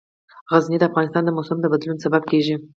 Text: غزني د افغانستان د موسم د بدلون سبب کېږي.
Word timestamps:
غزني 0.51 0.77
د 0.79 0.83
افغانستان 0.89 1.23
د 1.25 1.29
موسم 1.37 1.57
د 1.61 1.65
بدلون 1.73 1.97
سبب 2.05 2.23
کېږي. 2.31 2.55